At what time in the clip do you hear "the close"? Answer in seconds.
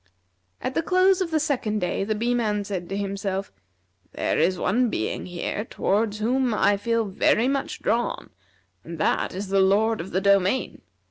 0.73-1.21